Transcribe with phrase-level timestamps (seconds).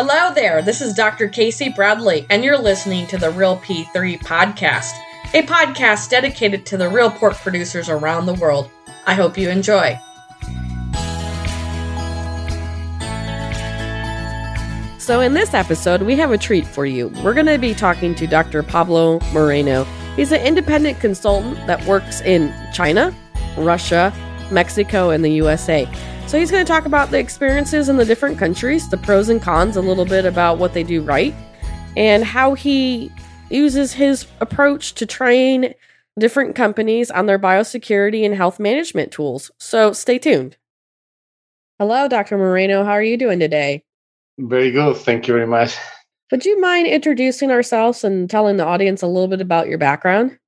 [0.00, 1.26] Hello there, this is Dr.
[1.26, 4.92] Casey Bradley, and you're listening to the Real P3 Podcast,
[5.34, 8.70] a podcast dedicated to the real pork producers around the world.
[9.06, 9.98] I hope you enjoy.
[15.00, 17.08] So, in this episode, we have a treat for you.
[17.24, 18.62] We're going to be talking to Dr.
[18.62, 19.82] Pablo Moreno.
[20.14, 23.12] He's an independent consultant that works in China,
[23.56, 24.12] Russia,
[24.52, 25.88] Mexico, and the USA.
[26.28, 29.40] So he's going to talk about the experiences in the different countries, the pros and
[29.40, 31.34] cons, a little bit about what they do right,
[31.96, 33.10] and how he
[33.48, 35.72] uses his approach to train
[36.18, 39.50] different companies on their biosecurity and health management tools.
[39.58, 40.58] So stay tuned.
[41.78, 42.36] Hello, Dr.
[42.36, 42.84] Moreno.
[42.84, 43.82] How are you doing today?
[44.36, 44.98] Very good.
[44.98, 45.78] Thank you very much.
[46.30, 50.38] Would you mind introducing ourselves and telling the audience a little bit about your background?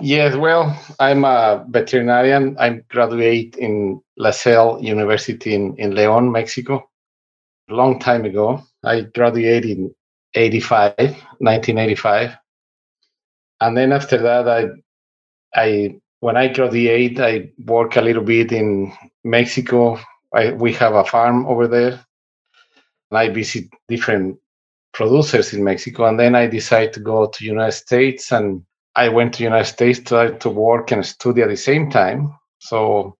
[0.00, 2.56] Yes, well, I'm a veterinarian.
[2.58, 6.88] I graduated in La Salle University in, in Leon, Mexico,
[7.68, 8.62] a long time ago.
[8.84, 9.94] I graduated in
[10.34, 12.36] 85, 1985.
[13.60, 14.68] And then after that, I,
[15.60, 18.92] I when I graduated, I work a little bit in
[19.24, 19.98] Mexico.
[20.32, 22.04] I, we have a farm over there.
[23.10, 24.38] And I visit different
[24.92, 26.06] producers in Mexico.
[26.06, 28.62] And then I decide to go to United States and
[28.98, 32.36] I went to United States to, to work and study at the same time.
[32.58, 33.16] So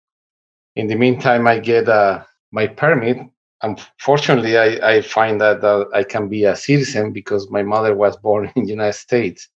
[0.74, 3.18] in the meantime, I get uh, my permit.
[3.62, 8.16] Unfortunately, I, I find that uh, I can be a citizen because my mother was
[8.16, 9.48] born in the United States.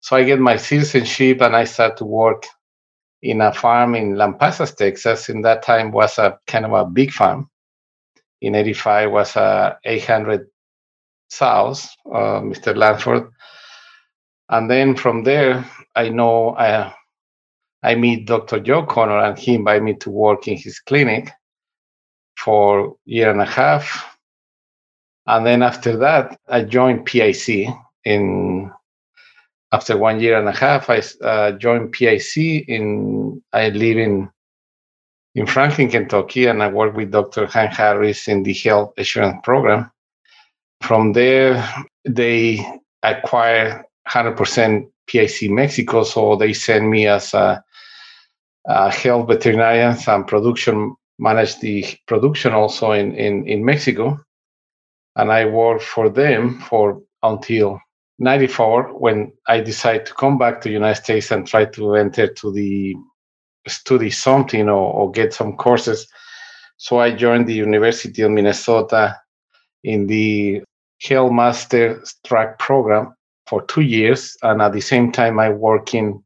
[0.00, 2.44] So I get my citizenship and I start to work
[3.22, 5.28] in a farm in Lampasas, Texas.
[5.28, 7.48] In that time was a kind of a big farm.
[8.40, 10.48] In 85 was a 800
[11.28, 12.74] sows, uh, Mr.
[12.74, 13.30] Lanford
[14.50, 16.92] and then from there, I know I,
[17.82, 18.58] I meet Dr.
[18.60, 21.30] Joe Connor, and he invited me to work in his clinic
[22.36, 24.18] for year and a half.
[25.26, 27.68] And then after that, I joined PIC.
[28.04, 28.72] In
[29.72, 32.66] after one year and a half, I uh, joined PIC.
[32.66, 34.30] In I live in
[35.36, 37.46] in Franklin, Kentucky, and I work with Dr.
[37.46, 39.92] Hank Harris in the health assurance program.
[40.82, 41.64] From there,
[42.04, 42.66] they
[43.04, 47.62] acquire 100% PIC Mexico, so they send me as a,
[48.66, 54.18] a health veterinarian and production manage the production also in, in, in Mexico.
[55.16, 57.78] And I worked for them for until
[58.18, 62.52] 94 when I decided to come back to United States and try to enter to
[62.52, 62.96] the
[63.68, 66.08] study something or, or get some courses.
[66.78, 69.16] So I joined the University of Minnesota
[69.84, 70.62] in the
[71.02, 73.14] Health Master Track program
[73.50, 76.22] for two years, and at the same time, I working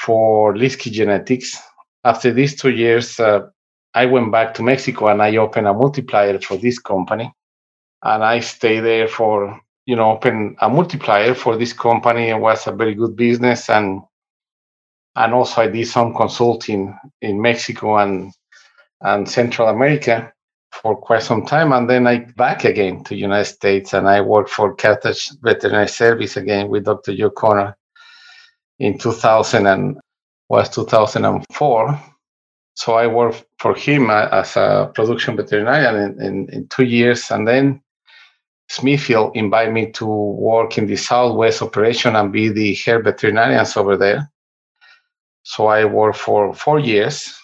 [0.00, 1.60] for Liskey Genetics.
[2.04, 3.40] After these two years, uh,
[3.94, 7.30] I went back to Mexico and I opened a multiplier for this company,
[8.02, 12.30] and I stayed there for you know open a multiplier for this company.
[12.30, 14.00] It was a very good business, and
[15.16, 18.32] and also I did some consulting in Mexico and
[19.02, 20.32] and Central America
[20.82, 24.50] for quite some time, and then I back again to United States, and I worked
[24.50, 27.14] for Carthage Veterinary Service again with Dr.
[27.16, 27.76] Joe Connor
[28.78, 29.98] in 2000 and
[30.48, 32.00] was 2004.
[32.74, 37.48] So I worked for him as a production veterinarian in, in, in two years, and
[37.48, 37.82] then
[38.68, 43.96] Smithfield invited me to work in the Southwest operation and be the head veterinarians over
[43.96, 44.30] there.
[45.42, 47.34] So I worked for four years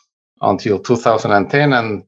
[0.40, 2.04] until 2010, and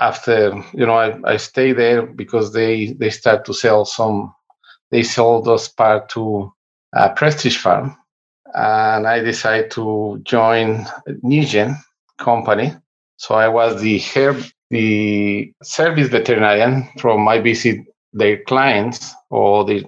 [0.00, 4.34] after you know I, I stay there because they they start to sell some
[4.90, 6.52] they sold us part to
[6.92, 7.96] a Prestage farm.
[8.54, 10.86] And i decided to join
[11.24, 11.76] Neogen
[12.18, 12.74] company.
[13.16, 14.36] So i was the head
[14.70, 17.78] the service veterinarian from my visit
[18.12, 19.84] their clients or the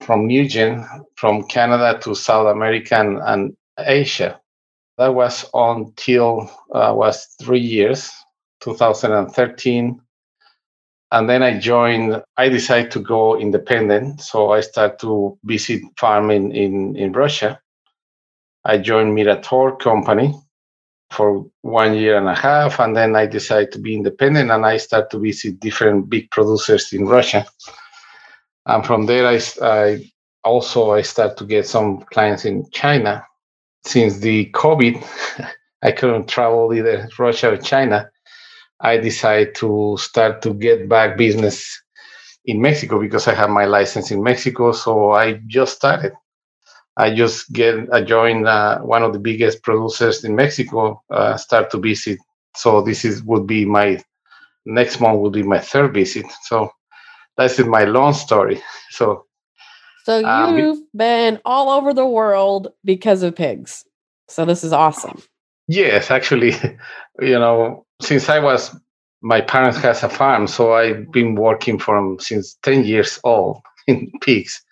[0.00, 4.40] from Neogen from canada to south america and, and asia.
[4.98, 8.10] That was until uh, was three years
[8.64, 10.00] 2013
[11.12, 16.54] and then i joined i decided to go independent so i started to visit farming
[16.54, 17.58] in, in russia.
[18.66, 20.34] I joined Miratorg company
[21.10, 24.78] for one year and a half and then i decided to be independent and i
[24.78, 27.44] started to visit different big producers in russia.
[28.66, 30.10] And from there i, I
[30.42, 33.24] also i started to get some clients in china.
[33.84, 34.94] Since the covid
[35.82, 38.10] i couldn't travel either russia or china
[38.84, 41.82] I decided to start to get back business
[42.44, 44.72] in Mexico because I have my license in Mexico.
[44.72, 46.12] So I just started.
[46.96, 51.02] I just get I joined uh, one of the biggest producers in Mexico.
[51.10, 52.18] Uh, start to visit.
[52.56, 54.00] So this is would be my
[54.66, 56.26] next month would be my third visit.
[56.42, 56.70] So
[57.36, 58.62] that's my long story.
[58.90, 59.26] So,
[60.04, 63.84] so um, you've um, been all over the world because of pigs.
[64.28, 65.20] So this is awesome.
[65.66, 66.52] Yes, actually,
[67.20, 68.76] you know, since I was
[69.22, 74.12] my parents has a farm, so I've been working from since ten years old in
[74.20, 74.62] pigs.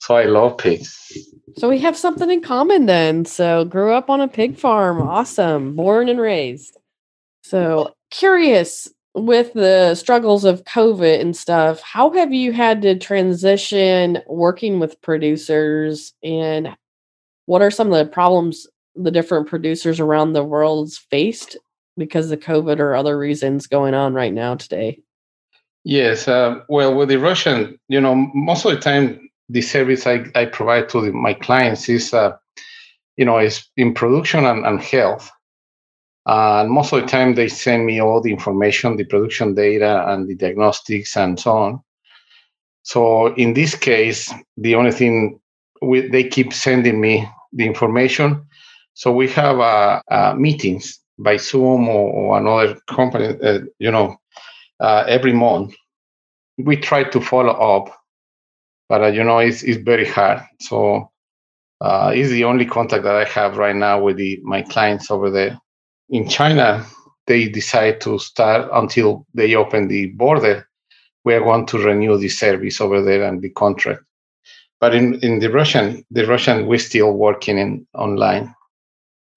[0.00, 0.96] So I love pigs.
[1.56, 3.24] So we have something in common then.
[3.24, 5.02] So grew up on a pig farm.
[5.02, 5.74] Awesome.
[5.74, 6.76] Born and raised.
[7.42, 14.18] So curious with the struggles of COVID and stuff, how have you had to transition
[14.28, 16.76] working with producers and
[17.46, 21.56] what are some of the problems the different producers around the world faced
[21.98, 25.00] because of COVID or other reasons going on right now today?
[25.84, 26.28] Yes.
[26.28, 30.44] Uh, well, with the Russian, you know, most of the time the service I, I
[30.44, 32.36] provide to the, my clients is, uh,
[33.16, 35.30] you know, is in production and, and health.
[36.26, 40.04] Uh, and most of the time, they send me all the information, the production data,
[40.12, 41.80] and the diagnostics, and so on.
[42.82, 45.40] So in this case, the only thing
[45.80, 48.46] we, they keep sending me the information.
[48.92, 54.16] So we have uh, uh, meetings by Zoom or, or another company, uh, you know,
[54.80, 55.74] uh, every month.
[56.58, 57.94] We try to follow up
[58.88, 60.42] but uh, you know it's, it's very hard.
[60.60, 61.10] So
[61.80, 65.30] uh, it's the only contact that i have right now with the, my clients over
[65.30, 65.58] there.
[66.10, 66.84] In china
[67.26, 70.66] they decide to start until they open the border.
[71.24, 74.02] We are going to renew the service over there and the contract.
[74.80, 78.54] But in, in the russian the russian we're still working in online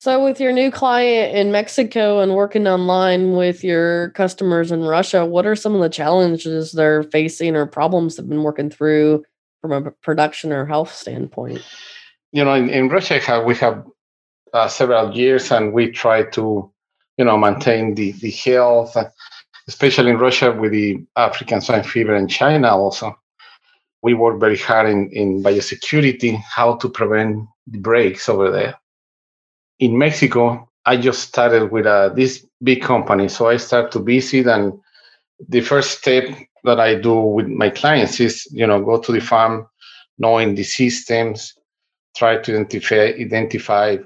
[0.01, 5.27] so, with your new client in Mexico and working online with your customers in Russia,
[5.27, 9.23] what are some of the challenges they're facing or problems they've been working through
[9.61, 11.63] from a production or health standpoint?
[12.31, 13.85] You know, in, in Russia, we have
[14.53, 16.73] uh, several years, and we try to,
[17.17, 18.97] you know, maintain the the health,
[19.67, 23.15] especially in Russia with the African swine fever and China also.
[24.01, 28.80] We work very hard in, in biosecurity, how to prevent the breaks over there.
[29.81, 34.47] In Mexico, I just started with uh, this big company, so I start to visit,
[34.47, 34.79] and
[35.49, 36.25] the first step
[36.63, 39.67] that I do with my clients is, you know, go to the farm,
[40.19, 41.55] knowing the systems,
[42.15, 43.97] try to identify identify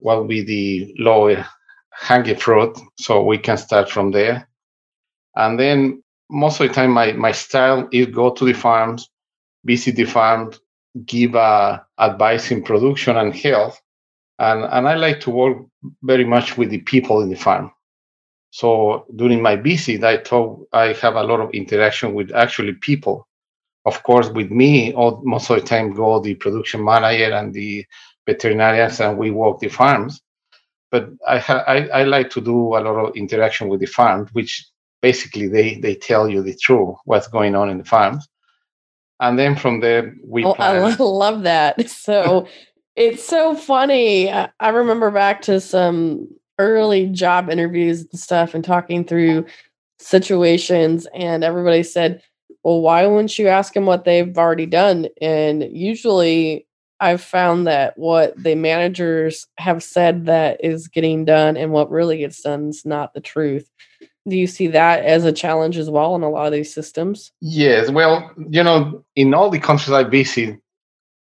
[0.00, 1.46] what will be the lower
[1.92, 4.46] hanging fruit, so we can start from there.
[5.34, 9.08] And then most of the time, my my style is go to the farms,
[9.64, 10.60] visit the farms,
[11.06, 13.81] give uh, advice in production and health,
[14.42, 15.56] and and I like to work
[16.02, 17.70] very much with the people in the farm.
[18.50, 23.26] So during my visit, I talk, I have a lot of interaction with actually people.
[23.86, 27.84] Of course, with me, all, most of the time go the production manager and the
[28.26, 30.20] veterinarians, and we walk the farms.
[30.90, 34.28] But I, ha- I, I like to do a lot of interaction with the farms,
[34.32, 34.66] which
[35.00, 38.28] basically they they tell you the truth, what's going on in the farms,
[39.18, 40.44] and then from there we.
[40.44, 41.88] Oh, I love that.
[41.88, 42.48] So.
[42.96, 44.30] It's so funny.
[44.30, 46.28] I remember back to some
[46.58, 49.46] early job interviews and stuff and talking through
[49.98, 52.22] situations and everybody said
[52.64, 56.66] well why wouldn't you ask them what they've already done and usually
[57.00, 62.18] i've found that what the managers have said that is getting done and what really
[62.18, 63.70] gets done is not the truth
[64.28, 67.32] do you see that as a challenge as well in a lot of these systems
[67.40, 70.58] yes well you know in all the countries i visit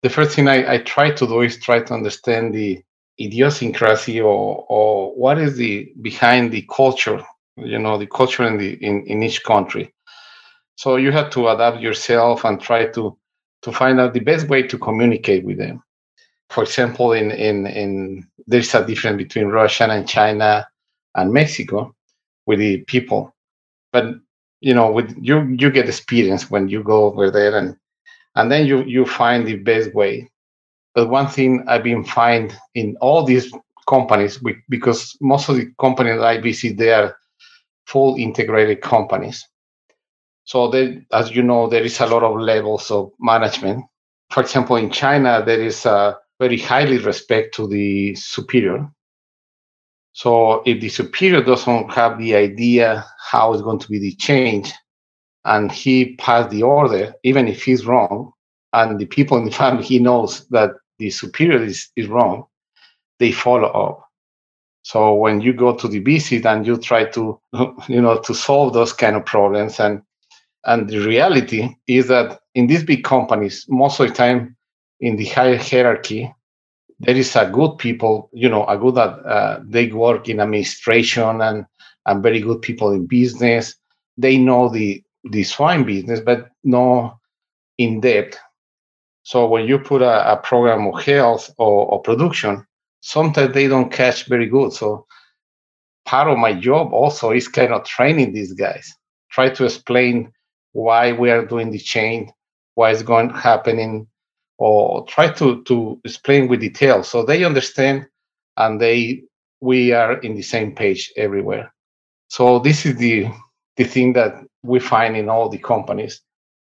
[0.05, 2.83] the first thing I, I try to do is try to understand the
[3.19, 7.21] idiosyncrasy or or what is the behind the culture
[7.57, 9.91] you know the culture in the in, in each country.
[10.75, 13.17] So you have to adapt yourself and try to
[13.63, 15.81] to find out the best way to communicate with them.
[16.51, 20.67] For example in in in there's a difference between russia and china
[21.15, 21.95] and mexico
[22.45, 23.33] with the people.
[23.91, 24.05] But
[24.62, 27.75] you know with you you get experience when you go over there and
[28.36, 30.30] and then you you find the best way
[30.96, 33.51] but one thing I've been find in all these
[33.88, 34.39] companies,
[34.70, 37.15] because most of the companies I visit, they are
[37.86, 39.46] full integrated companies.
[40.46, 40.72] So
[41.12, 43.84] as you know, there is a lot of levels of management.
[44.30, 48.89] For example, in China, there is a very highly respect to the superior.
[50.13, 54.72] So if the superior doesn't have the idea how it's going to be the change,
[55.46, 58.34] and he passed the order, even if he's wrong,
[58.74, 62.46] and the people in the family he knows that the superior is, is wrong,
[63.20, 64.02] they follow up.
[64.84, 67.40] So when you go to the visit and you try to,
[67.88, 70.02] you know, to solve those kind of problems, and
[70.66, 74.56] and the reality is that in these big companies, most of the time
[75.00, 76.34] in the higher hierarchy,
[77.00, 81.66] there is a good people, you know, a good uh, they work in administration and
[82.06, 83.75] and very good people in business.
[84.18, 87.20] They know the the fine business, but no
[87.77, 88.38] in depth.
[89.24, 92.65] So when you put a, a program of health or, or production,
[93.01, 94.72] sometimes they don't catch very good.
[94.74, 95.05] So
[96.05, 98.94] part of my job also is kind of training these guys,
[99.32, 100.32] try to explain
[100.74, 102.29] why we are doing the change,
[102.75, 104.08] why it's going happening,
[104.58, 108.08] or try to to explain with detail so they understand
[108.58, 109.24] and they
[109.60, 111.74] we are in the same page everywhere.
[112.29, 113.27] So this is the
[113.77, 116.22] the thing that we find in all the companies.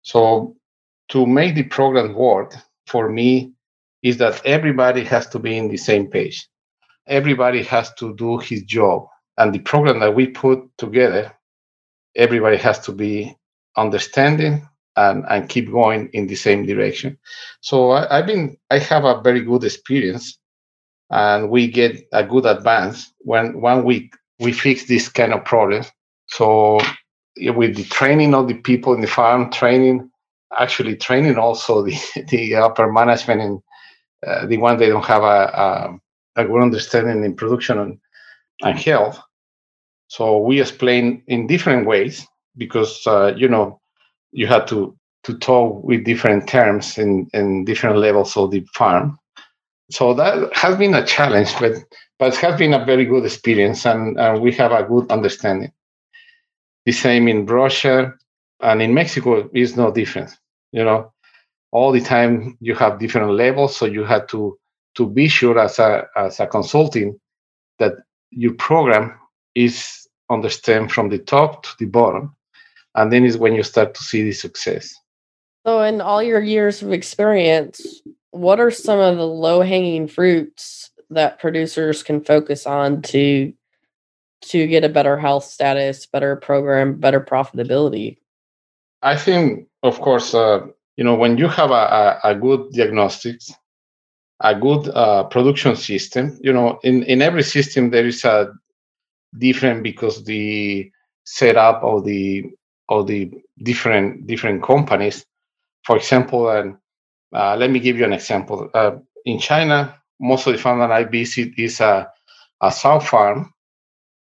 [0.01, 0.55] So
[1.09, 3.53] to make the program work for me
[4.03, 6.47] is that everybody has to be in the same page.
[7.07, 9.07] Everybody has to do his job.
[9.37, 11.33] And the program that we put together,
[12.15, 13.35] everybody has to be
[13.77, 17.17] understanding and, and keep going in the same direction.
[17.61, 20.37] So I, I've been I have a very good experience
[21.11, 25.83] and we get a good advance when one week we fix this kind of problem.
[26.27, 26.79] So
[27.39, 30.09] with the training of the people in the farm, training,
[30.57, 31.97] actually training also the,
[32.29, 33.59] the upper management and
[34.25, 35.97] uh, the one they don't have a,
[36.37, 37.99] a, a good understanding in production and,
[38.63, 39.19] and health.
[40.07, 42.25] So we explain in different ways
[42.57, 43.79] because uh, you know
[44.31, 49.19] you have to to talk with different terms in, in different levels of the farm.
[49.91, 51.73] So that has been a challenge, but
[52.19, 55.71] but it has been a very good experience, and, and we have a good understanding.
[56.87, 58.13] The same in Russia
[58.61, 60.31] and in Mexico is no different.
[60.71, 61.11] You know,
[61.73, 64.57] all the time you have different levels, so you have to
[64.95, 67.19] to be sure as a as a consulting
[67.79, 67.91] that
[68.31, 69.13] your program
[69.53, 72.33] is understand from the top to the bottom,
[72.95, 74.95] and then is when you start to see the success.
[75.65, 78.01] So, in all your years of experience,
[78.31, 83.51] what are some of the low hanging fruits that producers can focus on to
[84.41, 88.17] to get a better health status, better program, better profitability?
[89.01, 93.53] I think, of course, uh, you know, when you have a, a, a good diagnostics,
[94.41, 98.53] a good uh, production system, you know, in, in every system there is a
[99.37, 100.91] different because the
[101.23, 102.45] setup of the
[102.89, 103.31] of the
[103.63, 105.25] different different companies.
[105.83, 106.77] For example, and
[107.33, 108.69] uh, let me give you an example.
[108.73, 112.09] Uh, in China, most of the farm that I visit is a,
[112.61, 113.53] a sow farm.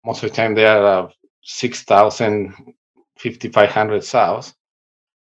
[0.05, 1.09] Most of the time, they are uh,
[1.43, 2.55] 6,000,
[3.19, 4.55] 5,500 sows,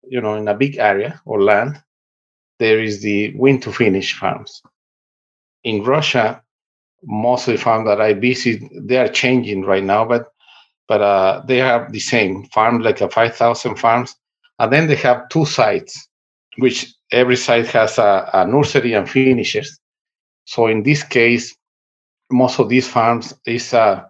[0.03, 1.81] you know, in a big area or land.
[2.59, 4.61] There is the wean to finish farms.
[5.63, 6.41] In Russia,
[7.03, 10.33] most of the farms that I visit, they are changing right now, but
[10.87, 14.15] but uh, they have the same farm, like a 5,000 farms.
[14.59, 16.07] And then they have two sites,
[16.57, 19.79] which every site has a, a nursery and finishers.
[20.45, 21.55] So in this case,
[22.31, 24.03] most of these farms is uh,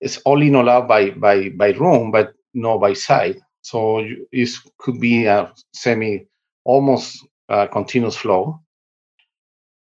[0.00, 3.40] is only allowed by by by room, but not by site.
[3.62, 6.26] So it could be a semi
[6.64, 7.26] almost
[7.72, 8.60] continuous flow.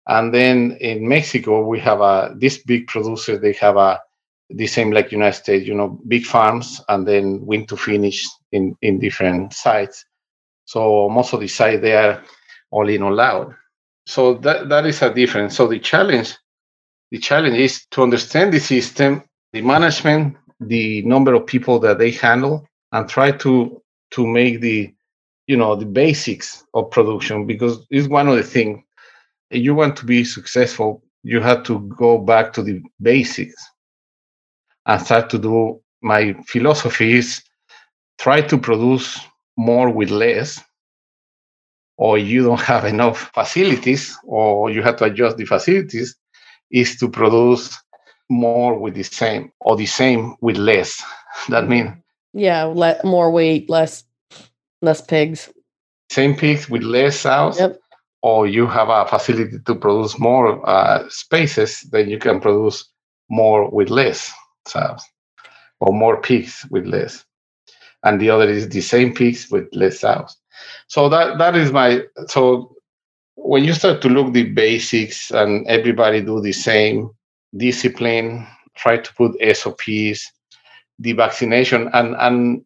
[0.08, 3.38] And then in Mexico, we have a this big producer.
[3.38, 4.00] They have a
[4.50, 8.76] the same like United States, you know, big farms, and then wean to finish in
[8.82, 10.04] in different sites.
[10.64, 12.22] So most of the sites they are
[12.70, 13.54] all in all out.
[14.06, 15.56] So that that is a difference.
[15.56, 16.36] So the challenge,
[17.10, 22.10] the challenge is to understand the system, the management, the number of people that they
[22.10, 23.82] handle, and try to
[24.12, 24.92] to make the
[25.46, 28.80] you know the basics of production because it's one of the things
[29.50, 33.54] you want to be successful you have to go back to the basics
[34.86, 37.42] and start to do my philosophy is
[38.18, 39.20] try to produce
[39.56, 40.62] more with less
[41.96, 46.16] or you don't have enough facilities or you have to adjust the facilities
[46.70, 47.76] is to produce
[48.32, 51.02] more with the same or the same with less.
[51.48, 51.90] That means
[52.34, 54.04] yeah let more weight less
[54.80, 55.50] less pigs.
[56.10, 57.58] Same pigs with less sows?
[57.58, 57.78] Yep.
[58.22, 62.84] or you have a facility to produce more uh, spaces then you can produce
[63.28, 64.30] more with less
[64.66, 65.02] sows
[65.80, 67.24] or more pigs with less.
[68.04, 70.36] And the other is the same pigs with less sows.
[70.88, 72.74] So that that is my so
[73.36, 77.10] when you start to look the basics and everybody do the same
[77.56, 80.32] discipline try to put sops
[80.98, 82.64] the vaccination and and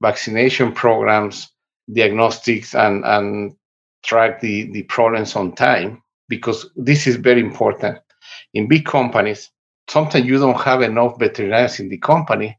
[0.00, 1.50] vaccination programs
[1.92, 3.54] diagnostics and and
[4.04, 7.98] track the the problems on time because this is very important.
[8.54, 9.50] In big companies
[9.88, 12.58] sometimes you don't have enough veterinarians in the company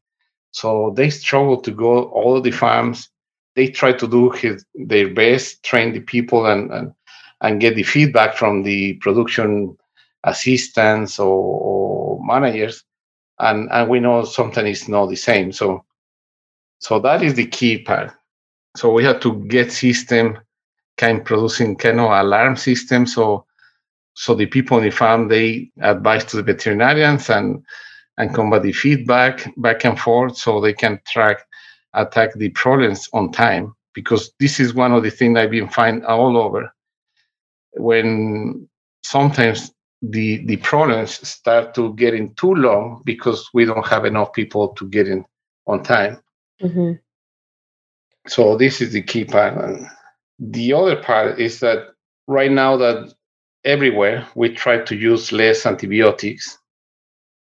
[0.51, 3.09] so they struggle to go all the farms.
[3.55, 6.93] They try to do his, their best, train the people, and, and
[7.41, 9.77] and get the feedback from the production
[10.23, 12.83] assistants or, or managers.
[13.39, 15.51] And and we know something is not the same.
[15.51, 15.85] So
[16.79, 18.11] so that is the key part.
[18.75, 20.38] So we have to get system
[20.97, 23.05] kind of producing kind of alarm system.
[23.05, 23.45] So
[24.13, 27.63] so the people in the farm they advise to the veterinarians and
[28.17, 31.38] and combat the feedback back and forth so they can track
[31.93, 36.05] attack the problems on time because this is one of the things I've been finding
[36.05, 36.71] all over
[37.73, 38.67] when
[39.03, 39.71] sometimes
[40.01, 44.88] the the problems start to getting too long because we don't have enough people to
[44.88, 45.25] get in
[45.68, 46.22] on time.
[46.62, 46.94] Mm-hmm.
[48.27, 49.58] So this is the key part.
[49.58, 49.88] And
[50.39, 51.89] the other part is that
[52.27, 53.13] right now that
[53.65, 56.58] everywhere we try to use less antibiotics.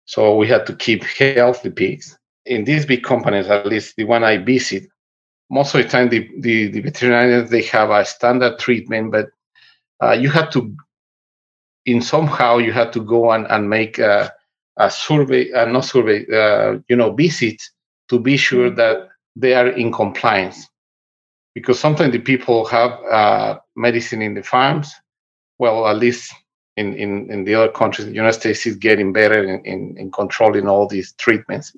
[0.06, 2.18] So we had to keep healthy pigs.
[2.46, 4.84] In these big companies, at least the one I visit,
[5.50, 9.28] most of the time the, the, the veterinarians they have a standard treatment, but
[10.04, 10.76] uh, you have to
[11.86, 14.32] in somehow you had to go and, and make a,
[14.78, 17.62] a survey, uh, not survey, uh, you know, visit
[18.10, 18.76] to be sure mm-hmm.
[18.78, 20.70] that they are in compliance.
[21.56, 24.94] Because sometimes the people have uh, medicine in the farms.
[25.60, 26.34] Well, at least
[26.78, 30.12] in, in, in the other countries, the United States is getting better in, in, in
[30.12, 31.76] controlling all these treatments.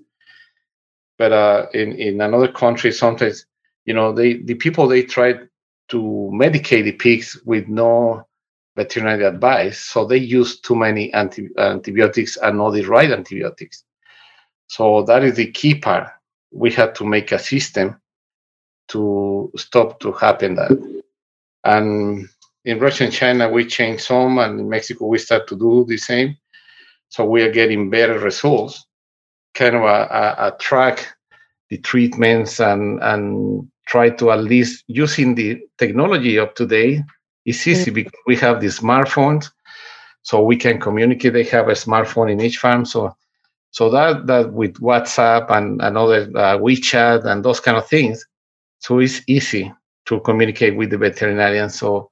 [1.18, 3.46] But uh, in, in another country, sometimes,
[3.86, 5.34] you know, they the people, they try
[5.90, 8.26] to medicate the pigs with no
[8.76, 9.80] veterinary advice.
[9.80, 13.84] So they use too many anti- antibiotics and not the right antibiotics.
[14.68, 16.10] So that is the key part.
[16.52, 18.00] We had to make a system
[18.90, 21.04] to stop to happen that.
[21.64, 22.28] And
[22.66, 25.98] in Russia and China, we changed some, and in Mexico, we start to do the
[25.98, 26.38] same.
[27.10, 28.86] So we are getting better results.
[29.54, 31.16] Kind of a, a, a track
[31.70, 37.04] the treatments and and try to at least using the technology of today
[37.46, 37.96] it's easy mm-hmm.
[37.96, 39.52] because we have the smartphones,
[40.24, 41.34] so we can communicate.
[41.34, 43.16] They have a smartphone in each farm, so
[43.72, 48.26] so that that with WhatsApp and another uh, WeChat and those kind of things,
[48.80, 49.72] so it's easy
[50.06, 51.70] to communicate with the veterinarian.
[51.70, 52.10] So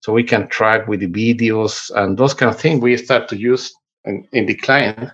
[0.00, 3.36] so we can track with the videos and those kind of things we start to
[3.36, 3.72] use
[4.04, 5.10] in, in the client.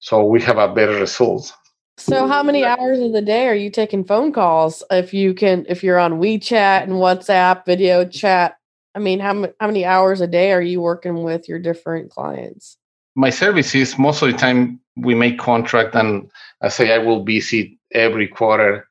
[0.00, 1.52] So we have a better result.
[1.96, 5.64] So how many hours of the day are you taking phone calls if you can
[5.68, 8.56] if you're on WeChat and WhatsApp video chat
[8.94, 12.76] I mean, how, how many hours a day are you working with your different clients?
[13.16, 16.30] My service is most of the time we make contract and
[16.62, 18.88] I say I will visit every quarter.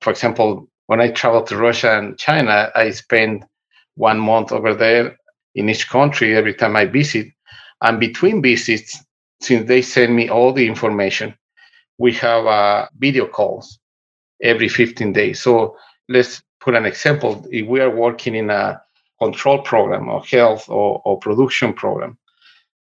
[0.00, 3.44] For example, when I travel to Russia and China, I spend
[3.96, 5.16] one month over there
[5.54, 7.28] in each country every time I visit.
[7.80, 9.02] And between visits,
[9.40, 11.34] since they send me all the information,
[11.98, 13.78] we have uh, video calls
[14.42, 15.40] every 15 days.
[15.40, 15.76] So
[16.08, 17.46] let's put an example.
[17.50, 18.80] If we are working in a
[19.20, 22.18] control program or health or, or production program.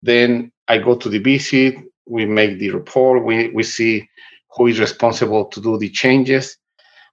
[0.02, 4.08] Then I go to the visit, we make the report, we, we see
[4.56, 6.58] who is responsible to do the changes.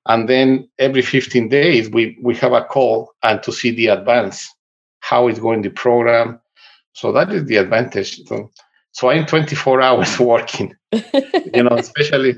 [0.07, 4.47] And then every 15 days, we, we have a call and to see the advance,
[5.01, 6.41] how is going the program.
[6.93, 8.23] So that is the advantage.
[8.25, 8.51] So,
[8.93, 12.35] so I'm 24 hours working, you know, especially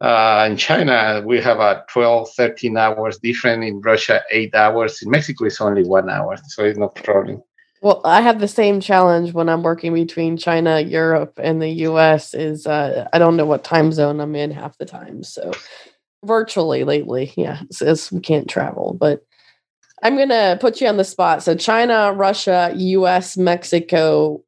[0.00, 3.64] uh, in China, we have a 12, 13 hours different.
[3.64, 5.02] In Russia, eight hours.
[5.02, 6.36] In Mexico, it's only one hour.
[6.48, 7.42] So it's no problem.
[7.82, 12.34] Well, I have the same challenge when I'm working between China, Europe, and the US
[12.34, 15.22] is uh, I don't know what time zone I'm in half the time.
[15.22, 15.52] So
[16.24, 18.96] virtually lately, yeah, since we can't travel.
[18.98, 19.20] But
[20.02, 21.42] I'm gonna put you on the spot.
[21.42, 24.42] So China, Russia, US, Mexico,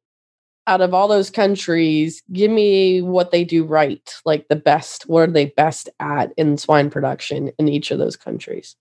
[0.69, 5.09] out of all those countries, give me what they do right, like the best.
[5.09, 8.75] What are they best at in swine production in each of those countries?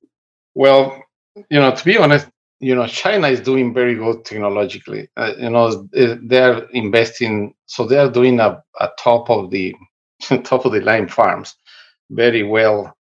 [0.54, 1.02] Well,
[1.34, 2.28] you know, to be honest,
[2.60, 5.08] you know, China is doing very good technologically.
[5.16, 9.74] Uh, you know, they're investing, so they are doing a, a top of the
[10.44, 11.54] top of the line farms,
[12.10, 12.94] very well.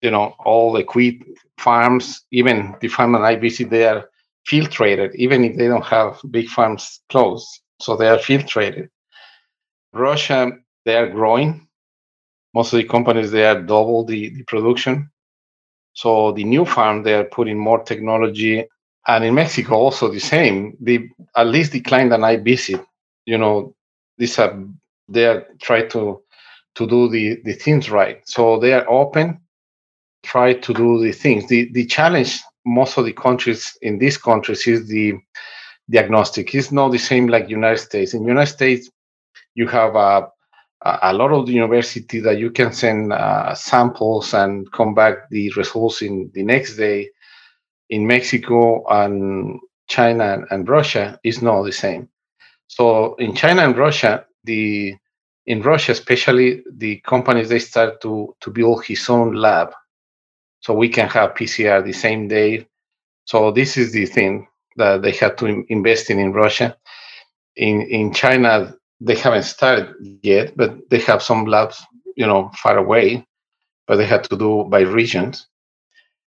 [0.00, 1.24] You know, all equipped
[1.58, 4.08] farms, even the farm that I visit, they are
[4.48, 8.88] filtrated, even if they don't have big farms close so they are filtrated.
[9.92, 10.50] Russia,
[10.84, 11.66] they are growing.
[12.54, 15.10] Most of the companies they are double the, the production.
[15.94, 18.64] So the new farm they are putting more technology,
[19.08, 20.76] and in Mexico also the same.
[20.80, 22.80] The at least the client that I visit,
[23.26, 23.74] you know,
[24.18, 24.58] these are
[25.08, 26.22] they are try to
[26.76, 28.20] to do the the things right.
[28.24, 29.40] So they are open,
[30.22, 31.48] try to do the things.
[31.48, 35.14] The the challenge most of the countries in these countries is the
[35.92, 36.54] diagnostic.
[36.54, 38.14] It's not the same like United States.
[38.14, 38.90] In United States,
[39.54, 40.28] you have a,
[40.84, 45.50] a lot of the university that you can send uh, samples and come back the
[45.52, 47.10] results in the next day.
[47.90, 52.08] In Mexico and China and Russia is not the same.
[52.68, 54.96] So in China and Russia, the
[55.46, 59.72] in Russia especially the companies they start to to build his own lab.
[60.60, 62.66] so we can have PCR the same day.
[63.24, 66.76] So this is the thing that they had to invest in in Russia.
[67.56, 71.84] In in China, they haven't started yet, but they have some labs,
[72.16, 73.26] you know, far away,
[73.86, 75.46] but they had to do by regions.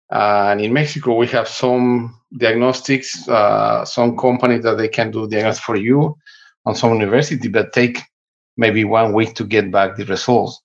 [0.09, 5.65] And in Mexico, we have some diagnostics, uh, some companies that they can do diagnostics
[5.65, 6.15] for you
[6.65, 7.99] on some university, but take
[8.57, 10.61] maybe one week to get back the results.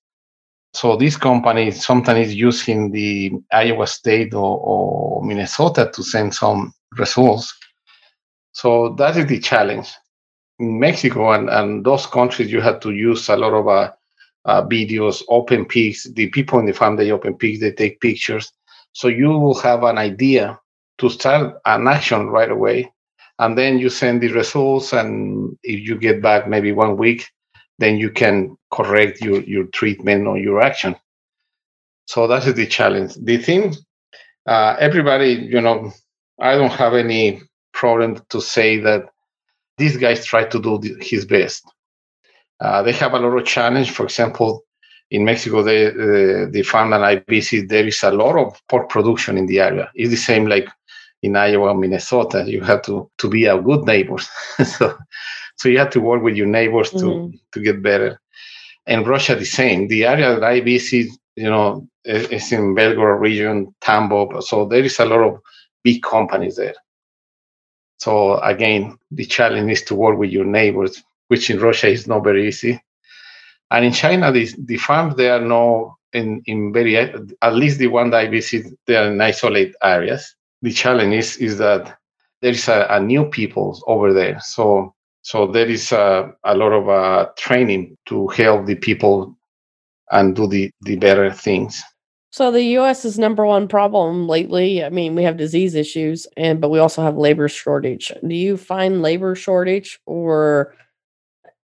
[0.75, 6.73] So this company sometimes is using the Iowa State or, or Minnesota to send some
[6.99, 7.55] results.
[8.53, 9.93] So that is the challenge.
[10.59, 13.91] In Mexico and, and those countries, you have to use a lot of uh,
[14.45, 16.05] uh, videos, open pics.
[16.13, 18.53] The people in the farm, they open pics, they take pictures.
[18.93, 20.59] So you will have an idea
[20.99, 22.93] to start an action right away.
[23.39, 24.93] And then you send the results.
[24.93, 27.27] And if you get back maybe one week,
[27.79, 30.95] then you can correct your, your treatment or your action.
[32.07, 33.15] So that is the challenge.
[33.15, 33.75] The thing,
[34.47, 35.93] uh, everybody, you know,
[36.41, 37.41] I don't have any
[37.83, 39.03] problem to say that
[39.81, 41.63] these guys try to do the, his best.
[42.61, 43.91] Uh, they have a lot of challenge.
[43.91, 44.51] For example,
[45.11, 48.87] in Mexico, they uh, the farm that I visit, there is a lot of pork
[48.95, 49.87] production in the area.
[49.95, 50.69] It's the same like
[51.27, 52.39] in Iowa, Minnesota.
[52.55, 54.25] You have to to be a good neighbors.
[54.77, 54.87] so
[55.59, 57.37] so you have to work with your neighbors to mm-hmm.
[57.53, 58.13] to get better.
[58.87, 59.89] And Russia the same.
[59.89, 61.09] The area that I visit,
[61.43, 61.67] you know,
[62.05, 64.29] is in Belgorod region, Tambov.
[64.43, 65.35] So there is a lot of
[65.87, 66.79] big companies there.
[68.03, 72.25] So again, the challenge is to work with your neighbors, which in Russia is not
[72.25, 72.83] very easy.
[73.71, 77.87] And in China, the, the farms they are no in, in very at least the
[77.87, 80.35] one that I visit, they are in isolated areas.
[80.63, 81.97] The challenge is is that
[82.43, 84.41] there is a, a new people over there.
[84.41, 89.37] So so there is a, a lot of uh, training to help the people
[90.11, 91.83] and do the, the better things.
[92.33, 93.05] So the U.S.
[93.05, 94.83] Is number one problem lately.
[94.83, 98.11] I mean, we have disease issues, and but we also have labor shortage.
[98.27, 100.75] Do you find labor shortage, or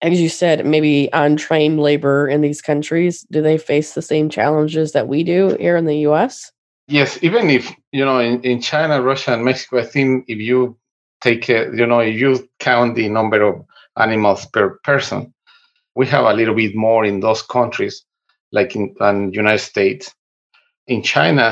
[0.03, 3.25] as you said, maybe untrained labor in these countries?
[3.31, 6.51] Do they face the same challenges that we do here in the U.S.?
[6.87, 10.77] Yes, even if you know in, in China, Russia, and Mexico, I think if you
[11.21, 13.65] take care, you know, you count the number of
[13.97, 15.33] animals per person.
[15.95, 18.05] We have a little bit more in those countries,
[18.51, 20.13] like in the United States.
[20.91, 21.45] In China,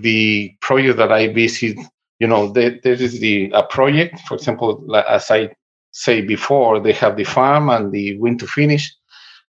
[0.00, 1.78] the project that I visit,
[2.18, 4.20] you know, there, there is the a project.
[4.26, 5.50] For example, as I
[5.92, 8.84] say before, they have the farm and the wean to finish.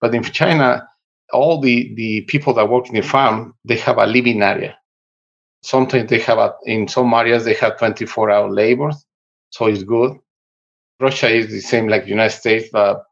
[0.01, 0.87] But in China,
[1.33, 4.77] all the, the people that work in the farm, they have a living area.
[5.61, 8.91] Sometimes they have a, in some areas they have 24 hour labor
[9.49, 10.17] so it's good.
[10.99, 13.03] Russia is the same like United States, but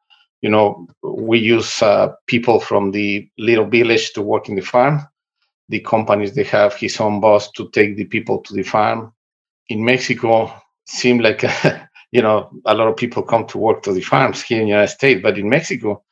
[0.41, 5.01] you know we use uh, people from the little village to work in the farm.
[5.69, 9.13] The companies they have his own boss to take the people to the farm.
[9.69, 10.53] In Mexico,
[10.85, 11.43] seem like
[12.11, 14.71] you know a lot of people come to work to the farms here in the
[14.71, 16.03] United States, but in Mexico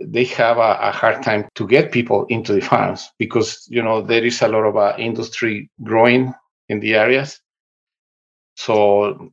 [0.00, 4.02] they have a, a, hard time to get people into the farms because you know
[4.02, 6.34] there is a lot of uh, industry growing
[6.68, 7.40] in the areas
[8.56, 9.30] so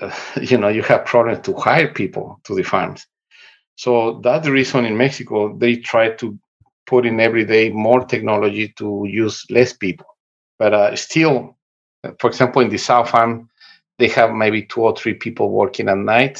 [0.40, 3.06] you know you have problems to hire people to the farms
[3.76, 6.38] so that's the reason in mexico they try to
[6.92, 10.06] put in every day more technology to use less people.
[10.58, 11.56] But uh, still
[12.20, 13.48] for example in the south farm
[13.98, 16.36] they have maybe two or three people working at night.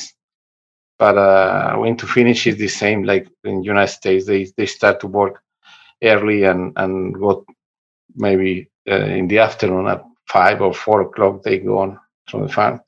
[0.98, 5.00] But uh, wean to finish is the same like in united states they, they start
[5.00, 5.34] to work
[6.12, 7.46] early and, and go
[8.14, 12.52] maybe uh, in the afternoon at five or four o'clock they go on from the
[12.52, 12.80] farm.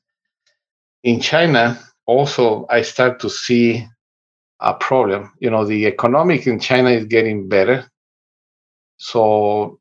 [1.03, 3.87] In China, also, I start to see
[4.59, 5.31] a problem.
[5.39, 7.89] You know, the economic in China is getting better.
[8.97, 9.79] So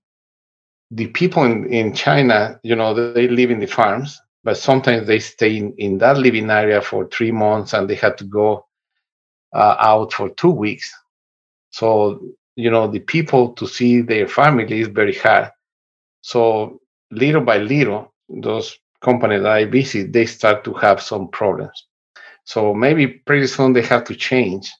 [0.90, 5.18] the people in, in China, you know, they live in the farms, but sometimes they
[5.18, 8.66] stay in, in that living area for three months and they have to go
[9.54, 10.92] uh, out for two weeks.
[11.70, 12.20] So,
[12.56, 15.50] you know, the people to see their family is very hard.
[16.20, 21.86] So little by little, those companies that I visit, they start to have some problems.
[22.44, 24.72] So maybe pretty soon they have to change,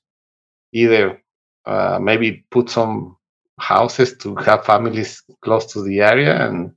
[0.73, 1.23] either
[1.67, 3.17] uh, maybe put some
[3.59, 6.73] houses to have families close to the area and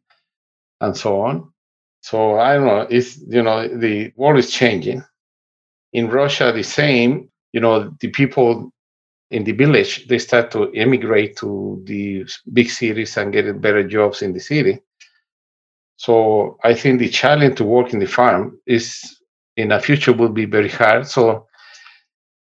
[0.81, 1.51] and so on.
[2.01, 2.87] So I don't know.
[2.89, 5.03] It's you know the world is changing.
[5.93, 7.29] In Russia, the same.
[7.53, 8.71] You know the people
[9.31, 14.21] in the village they start to emigrate to the big cities and get better jobs
[14.21, 14.79] in the city
[15.97, 19.16] so I think the challenge to work in the farm is
[19.57, 21.07] in the future will be very hard.
[21.07, 21.47] So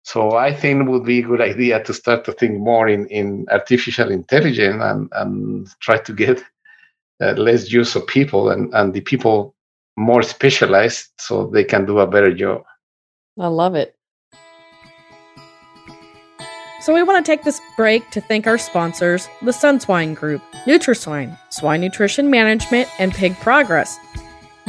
[0.04, 3.06] so I think it would be a good idea to start to think more in,
[3.06, 6.44] in artificial intelligence and, and try to get
[7.22, 9.54] uh, less use of people and, and the people
[9.96, 12.64] more specialized so they can do a better job.
[13.38, 13.96] I love it.
[16.82, 21.38] So we want to take this break to thank our sponsors, the Sunswine Group, NutriSwine,
[21.48, 23.96] Swine Nutrition Management, and Pig Progress.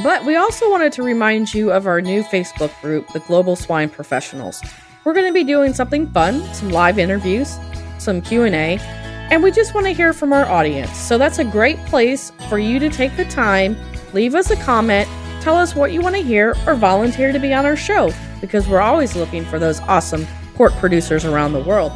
[0.04, 3.90] But we also wanted to remind you of our new Facebook group, the Global Swine
[3.90, 4.62] Professionals.
[5.04, 7.58] We're going to be doing something fun, some live interviews,
[7.98, 8.78] some Q&A,
[9.32, 10.96] and we just want to hear from our audience.
[10.98, 13.78] So that's a great place for you to take the time,
[14.14, 15.08] leave us a comment,
[15.42, 18.68] tell us what you want to hear, or volunteer to be on our show because
[18.68, 21.92] we're always looking for those awesome pork producers around the world.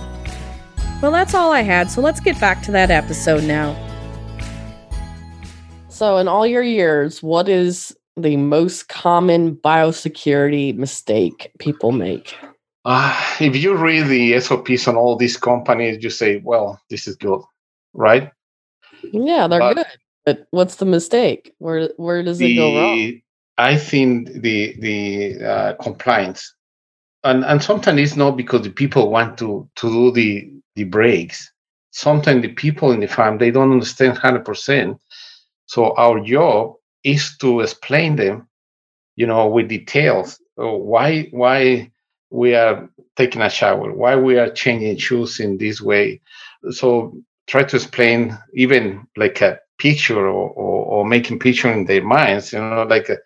[1.02, 3.89] Well, that's all I had, so let's get back to that episode now.
[6.00, 12.38] So, in all your years, what is the most common biosecurity mistake people make?
[12.86, 17.18] Uh, if you read the SOPs on all these companies, you say, well, this is
[17.18, 17.42] good,
[17.94, 18.32] right?
[19.12, 19.86] Yeah, they're but good.
[20.26, 21.54] But what's the mistake?
[21.58, 23.22] Where where does the, it go wrong?
[23.58, 26.56] I think the the uh, compliance,
[27.26, 31.52] and and sometimes it's not because the people want to to do the the breaks.
[31.92, 34.98] Sometimes the people in the farm they don't understand hundred percent.
[35.70, 38.48] So our job is to explain them,
[39.16, 40.42] you know, with details.
[40.56, 41.92] Why why
[42.32, 46.22] we are taking a shower, why we are changing shoes in this way.
[46.72, 47.14] So
[47.46, 52.52] try to explain even like a picture or, or, or making picture in their minds,
[52.52, 53.18] you know, like a,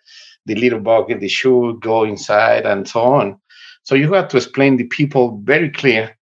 [0.44, 3.40] the little bug in the shoe, go inside and so on.
[3.84, 6.14] So you have to explain the people very clear.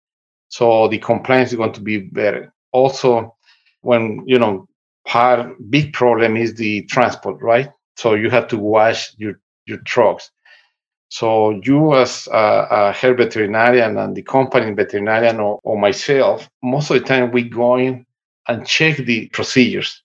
[0.50, 2.52] So the compliance is going to be better.
[2.70, 3.34] Also,
[3.80, 4.68] when, you know,
[5.06, 7.70] part big problem is the transport, right?
[7.96, 10.30] So you have to wash your, your trucks.
[11.08, 16.98] So you as a, a veterinarian and the company veterinarian or, or myself, most of
[16.98, 18.06] the time we go in
[18.48, 20.02] and check the procedures,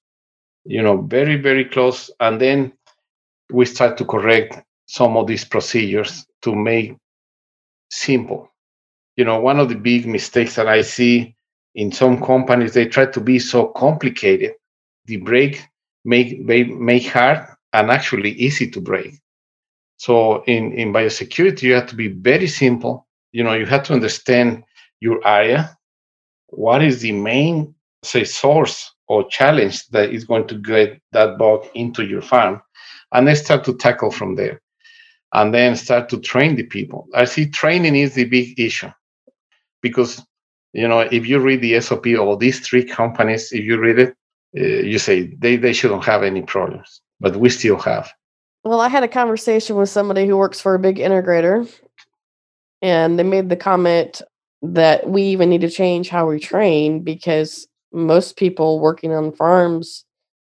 [0.65, 2.11] you know, very, very close.
[2.19, 2.73] And then
[3.51, 6.97] we start to correct some of these procedures to make
[7.89, 8.51] simple.
[9.15, 11.35] You know, one of the big mistakes that I see
[11.75, 14.53] in some companies, they try to be so complicated.
[15.07, 15.67] The break
[16.07, 19.19] make, make hard and actually easy to break.
[19.97, 23.07] So in, in biosecurity, you have to be very simple.
[23.31, 24.63] You know, you have to understand
[24.99, 25.77] your area.
[26.47, 31.67] What is the main, say, source or challenge that is going to get that bug
[31.75, 32.61] into your farm?
[33.11, 34.61] And then start to tackle from there.
[35.33, 37.07] And then start to train the people.
[37.13, 38.91] I see training is the big issue
[39.81, 40.23] because,
[40.73, 44.15] you know, if you read the SOP of these three companies, if you read it,
[44.59, 48.11] Uh, you say they, they shouldn't have any problems, but we still have.
[48.63, 51.71] Well, I had a conversation with somebody who works for a big integrator,
[52.81, 54.21] and they made the comment
[54.61, 60.05] that we even need to change how we train because most people working on farms,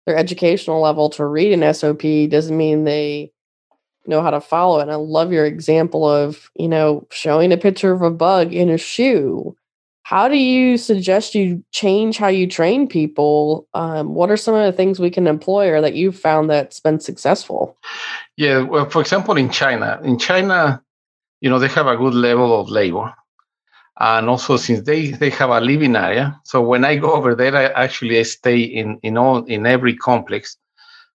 [0.06, 3.32] their educational level to read an SOP doesn't mean they
[4.06, 4.82] know how to follow it.
[4.82, 8.70] And I love your example of, you know, showing a picture of a bug in
[8.70, 9.56] a shoe
[10.08, 13.68] how do you suggest you change how you train people?
[13.74, 16.80] Um, what are some of the things we can employ or that you've found that's
[16.80, 17.76] been successful?
[18.38, 20.82] Yeah, well, for example, in China, in China,
[21.42, 23.12] you know, they have a good level of labor.
[24.00, 26.40] And also since they, they have a living area.
[26.44, 29.94] So when I go over there, I actually I stay in, in all in every
[29.94, 30.56] complex,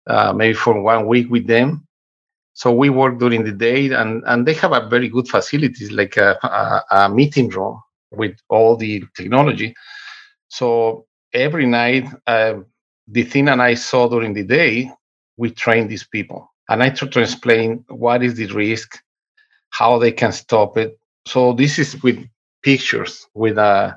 [0.08, 1.86] uh, maybe for one week with them.
[2.54, 6.16] So we work during the day and, and they have a very good facilities like
[6.16, 9.74] a, a, a meeting room with all the technology.
[10.48, 12.54] So every night, uh,
[13.08, 14.90] the thing that I saw during the day,
[15.36, 16.52] we train these people.
[16.68, 18.98] And I try to explain what is the risk,
[19.70, 20.98] how they can stop it.
[21.26, 22.24] So this is with
[22.62, 23.94] pictures, with uh,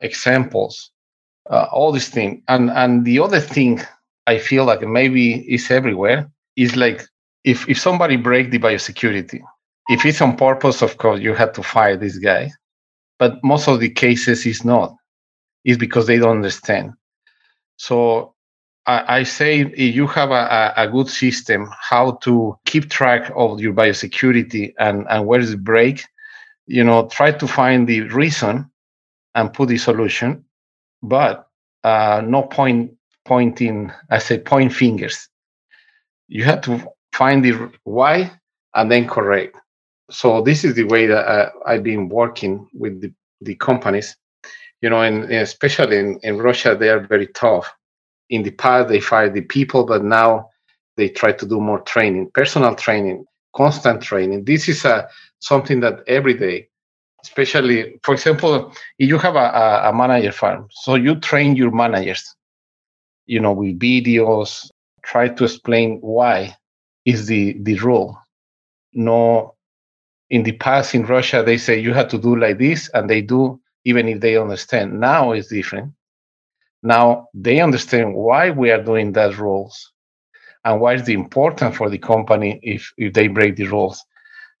[0.00, 0.90] examples,
[1.50, 2.42] uh, all these things.
[2.48, 3.80] And and the other thing
[4.26, 7.02] I feel like maybe is everywhere is like
[7.44, 9.40] if if somebody break the biosecurity,
[9.88, 12.50] if it's on purpose, of course you have to fire this guy
[13.18, 14.94] but most of the cases is not.
[15.64, 16.94] Is because they don't understand.
[17.76, 18.34] So
[18.88, 23.60] I, I say if you have a, a, good system how to keep track of
[23.60, 26.04] your biosecurity and and where is the break
[26.66, 28.70] you know try to find the reason
[29.34, 30.44] and put the solution
[31.02, 31.48] but
[31.84, 32.92] uh, no point
[33.24, 35.28] pointing i say point fingers.
[36.28, 38.30] You have to find the why
[38.74, 39.56] and then correct
[40.10, 44.16] so this is the way that uh, I've been working with the, the companies.
[44.80, 47.72] You know, and, especially in, in Russia, they are very tough.
[48.30, 50.50] In the past, they fired the people, but now
[50.96, 53.24] they try to do more training, personal training,
[53.56, 54.44] constant training.
[54.44, 55.08] This is a, uh,
[55.40, 56.68] something that every day,
[57.22, 61.70] especially, for example, if you have a, a, a manager farm, so you train your
[61.72, 62.34] managers.
[63.28, 64.68] you know, with videos,
[65.04, 66.56] try to explain why
[67.04, 68.18] is the, the rule.
[68.92, 69.54] No,
[70.30, 73.22] in the past in Russia, they say you have to do like this, and they
[73.22, 75.00] do, even if they understand.
[75.00, 75.92] Now it's different.
[76.82, 79.92] Now they understand why we are doing those rules
[80.64, 84.02] and why it's important for the company if, if they break the rules.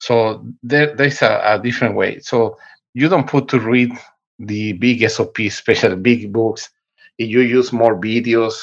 [0.00, 2.20] So there, there's a, a different way.
[2.20, 2.56] So
[2.94, 3.92] you don't put to read
[4.38, 6.70] the big SOP, especially big books.
[7.18, 8.54] You use more videos,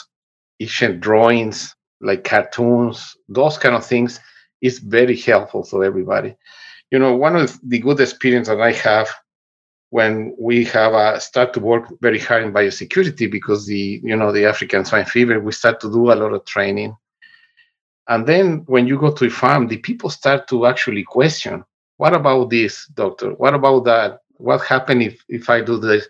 [0.59, 4.19] ancient drawings, like cartoons, those kind of things
[4.61, 6.35] is very helpful to everybody.
[6.91, 9.09] You know, one of the good experience that I have
[9.89, 14.31] when we have uh, start to work very hard in biosecurity because the you know
[14.31, 16.95] the African swine fever, we start to do a lot of training,
[18.07, 21.63] and then when you go to a farm, the people start to actually question,
[21.97, 23.31] what about this, doctor?
[23.31, 24.21] What about that?
[24.37, 26.07] What happened if if I do this?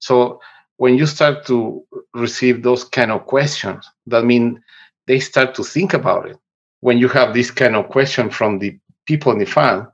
[0.00, 0.40] So
[0.76, 4.58] when you start to receive those kind of questions, that means
[5.06, 6.36] they start to think about it.
[6.80, 9.90] When you have this kind of question from the people in the farm,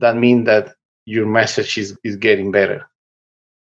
[0.00, 2.86] that means that your message is, is getting better.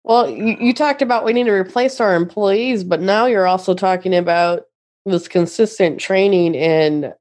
[0.05, 3.75] Well, you, you talked about we need to replace our employees, but now you're also
[3.75, 4.65] talking about
[5.07, 7.15] this consistent training and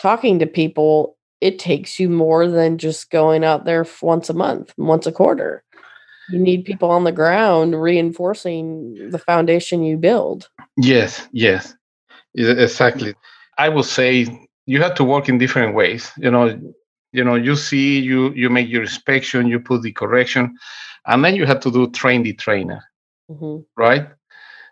[0.00, 1.16] talking to people.
[1.40, 5.64] It takes you more than just going out there once a month, once a quarter.
[6.30, 10.48] You need people on the ground reinforcing the foundation you build.
[10.76, 11.74] Yes, yes,
[12.34, 13.14] exactly.
[13.58, 14.26] I will say
[14.66, 16.12] you have to work in different ways.
[16.18, 16.60] You know,
[17.12, 20.54] you know you see you you make your inspection you put the correction
[21.06, 22.82] and then you have to do train the trainer
[23.30, 23.60] mm-hmm.
[23.76, 24.08] right?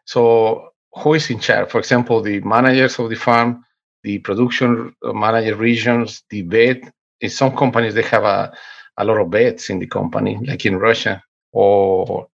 [0.05, 1.71] So who is in charge?
[1.71, 3.65] For example the managers of the farm
[4.05, 6.93] the production manager regions the vet.
[7.21, 8.53] In some companies they have a,
[8.97, 11.23] a lot of vets in the company like in russia.
[11.53, 12.29] Or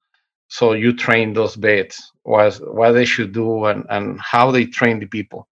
[0.49, 4.99] so you train those vets what, what they should do and, and how they train
[4.99, 5.49] the people.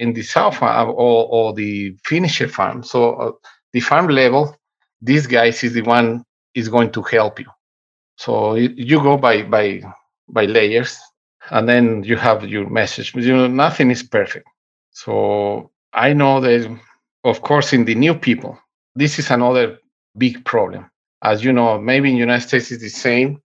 [0.00, 3.32] In the south or, or the finisher farm so uh,
[3.74, 4.56] the farm level,
[5.02, 7.50] this guy is the one is going to help you.
[8.16, 9.82] So you go by by
[10.28, 10.98] by layers,
[11.50, 13.14] and then you have your message.
[13.14, 14.48] You know, nothing is perfect.
[14.92, 16.62] So I know that,
[17.24, 18.56] of course, in the new people,
[18.94, 19.78] this is another
[20.16, 20.88] big problem.
[21.22, 23.42] As you know, maybe in United States it's the same,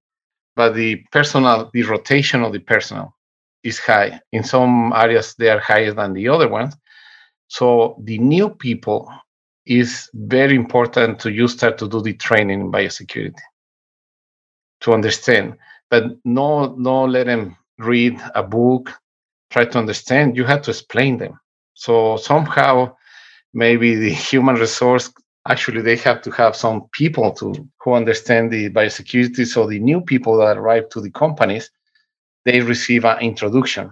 [0.55, 3.15] but the personal, the rotation of the personal
[3.63, 4.21] is high.
[4.31, 6.75] In some areas, they are higher than the other ones.
[7.47, 9.11] So the new people
[9.65, 13.41] is very important to you start to do the training in biosecurity.
[14.81, 15.57] To understand.
[15.89, 18.91] But no no let them read a book
[19.49, 20.37] try to understand.
[20.37, 21.39] You have to explain them.
[21.73, 22.95] So somehow
[23.53, 25.11] maybe the human resource
[25.47, 29.45] actually they have to have some people to who understand the biosecurity.
[29.45, 31.71] So the new people that arrive to the companies
[32.45, 33.91] they receive an introduction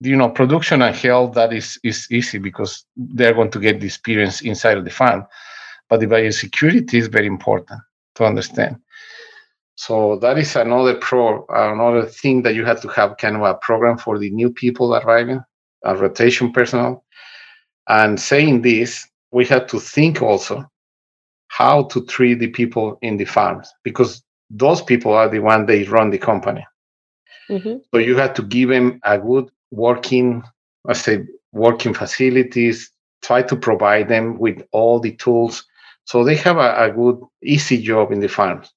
[0.00, 3.86] you know production and health that is is easy because they're going to get the
[3.86, 5.26] experience inside of the farm.
[5.88, 7.80] But the biosecurity is very important
[8.16, 8.76] to understand.
[9.76, 13.54] So that is another pro another thing that you have to have kind of a
[13.54, 15.40] program for the new people arriving
[15.84, 17.04] a rotation personnel.
[17.88, 20.64] And saying this we have to think also
[21.48, 25.84] how to treat the people in the farms because those people are the one they
[25.84, 26.66] run the company.
[27.48, 27.76] Mm-hmm.
[27.92, 30.42] so you have to give them a good working,
[30.86, 32.90] I say, working facilities,
[33.22, 35.64] try to provide them with all the tools
[36.06, 38.72] so they have a, a good, easy job in the farms.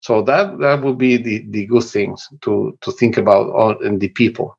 [0.00, 3.98] So that that would be the, the good things to to think about all in
[3.98, 4.58] the people,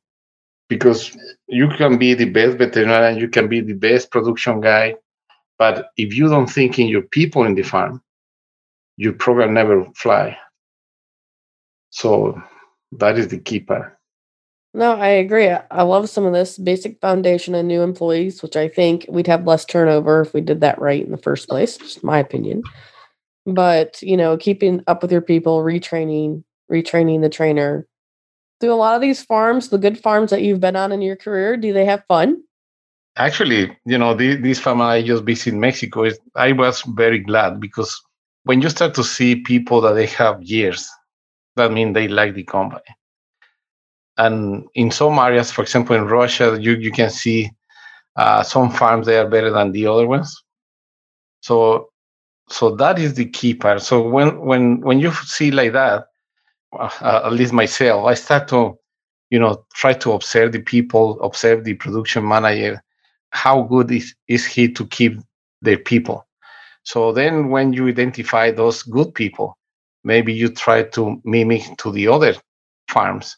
[0.68, 1.16] because
[1.48, 4.94] you can be the best veterinarian, you can be the best production guy,
[5.58, 8.00] but if you don't think in your people in the farm,
[8.96, 10.38] your program never fly.
[11.90, 12.40] So
[12.92, 13.98] that is the key part.
[14.74, 15.48] No, I agree.
[15.48, 19.46] I love some of this basic foundation and new employees, which I think we'd have
[19.46, 22.62] less turnover if we did that right in the first place, just my opinion.
[23.44, 27.86] But, you know, keeping up with your people, retraining, retraining the trainer.
[28.60, 31.16] Do a lot of these farms, the good farms that you've been on in your
[31.16, 32.42] career, do they have fun?
[33.16, 37.60] Actually, you know, the, this farm I just visited Mexico, is, I was very glad
[37.60, 38.00] because
[38.44, 40.88] when you start to see people that they have years,
[41.56, 42.80] that means they like the company
[44.18, 47.50] and in some areas, for example, in Russia, you, you can see
[48.16, 50.34] uh, some farms they are better than the other ones.
[51.40, 51.88] So
[52.48, 53.82] so that is the key part.
[53.82, 56.04] So when when when you see like that,
[56.78, 58.78] uh, at least myself, I start to
[59.30, 62.82] you know try to observe the people, observe the production manager.
[63.30, 65.18] How good is is he to keep
[65.62, 66.26] their people?
[66.84, 69.56] So then, when you identify those good people,
[70.04, 72.34] maybe you try to mimic to the other
[72.88, 73.36] farms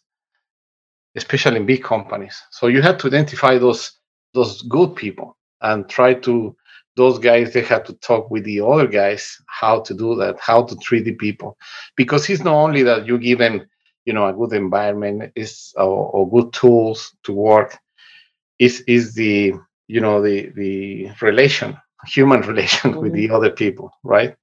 [1.16, 2.42] especially in big companies.
[2.50, 3.92] So you have to identify those
[4.32, 6.56] those good people and try to
[6.96, 10.62] those guys they had to talk with the other guys how to do that, how
[10.62, 11.56] to treat the people,
[11.96, 13.66] because it's not only that you give them
[14.04, 17.78] you know a good environment is or, or good tools to work.
[18.58, 19.54] Is is the
[19.88, 23.00] you know the the relation human relation mm-hmm.
[23.00, 24.36] with the other people right?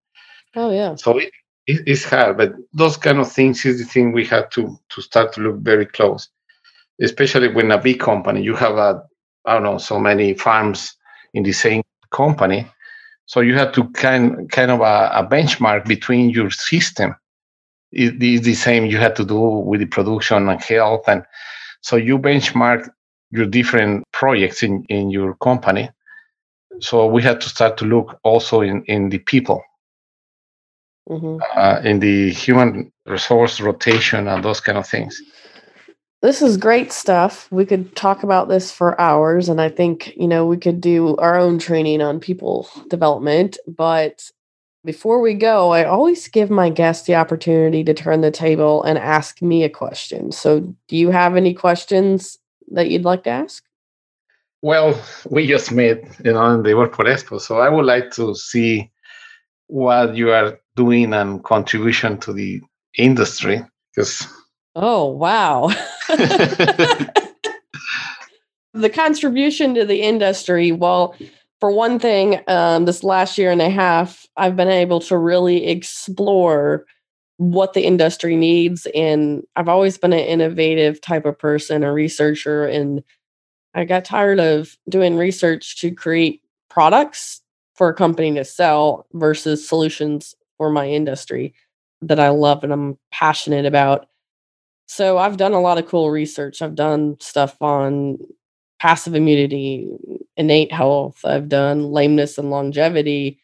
[0.56, 0.96] Oh yeah.
[0.96, 1.32] So it,
[1.68, 5.02] it, it's hard but those kind of things is the thing we have to to
[5.02, 6.28] start to look very close
[7.00, 9.04] especially when a big company you have a
[9.46, 10.96] i don't know so many farms
[11.34, 11.82] in the same
[12.12, 12.68] company.
[13.26, 17.16] So you have to kind kind of a, a benchmark between your system.
[17.92, 21.04] It is the same you had to do with the production and health.
[21.08, 21.24] And
[21.82, 22.90] so you benchmark
[23.32, 25.90] your different projects in, in your company.
[26.80, 29.64] So we had to start to look also in, in the people.
[31.10, 31.40] Mm-hmm.
[31.58, 35.20] uh, in the human resource rotation and those kind of things
[36.22, 40.28] this is great stuff we could talk about this for hours and i think you
[40.28, 44.32] know we could do our own training on people development but
[44.84, 48.98] before we go, I always give my guests the opportunity to turn the table and
[48.98, 50.32] ask me a question.
[50.32, 52.40] So, do you have any questions
[52.72, 53.64] that you'd like to ask?
[54.62, 55.00] Well,
[55.30, 57.40] we just met, you know, in the World Pork Expo.
[57.40, 58.92] So, I would like to see
[59.68, 62.62] what you are doing and contribution to the
[62.98, 63.64] industry.
[63.94, 64.28] Because
[64.76, 65.68] oh wow,
[68.74, 70.72] the contribution to the industry.
[70.72, 71.16] Well,
[71.60, 75.68] for one thing, um, this last year and a half, I've been able to really
[75.68, 76.86] explore
[77.38, 78.88] what the industry needs.
[78.94, 82.66] And I've always been an innovative type of person, a researcher.
[82.66, 83.04] And
[83.74, 87.42] I got tired of doing research to create products
[87.76, 91.54] for a company to sell versus solutions for my industry
[92.04, 94.08] that I love and I'm passionate about.
[94.94, 96.62] So I've done a lot of cool research.
[96.62, 98.18] I've done stuff on
[98.78, 99.90] passive immunity,
[100.36, 101.24] innate health.
[101.24, 103.40] I've done lameness and longevity.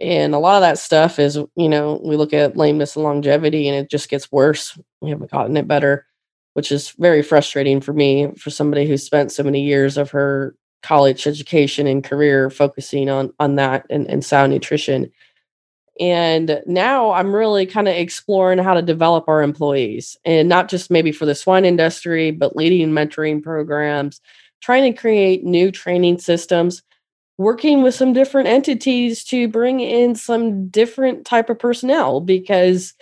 [0.00, 3.68] And a lot of that stuff is, you know, we look at lameness and longevity
[3.68, 4.78] and it just gets worse.
[5.02, 6.06] We haven't gotten it better,
[6.54, 10.56] which is very frustrating for me, for somebody who spent so many years of her
[10.82, 15.12] college education and career focusing on on that and, and sound nutrition.
[16.00, 20.90] And now I'm really kind of exploring how to develop our employees and not just
[20.90, 24.20] maybe for the swine industry, but leading mentoring programs,
[24.62, 26.82] trying to create new training systems
[27.38, 32.94] working with some different entities to bring in some different type of personnel because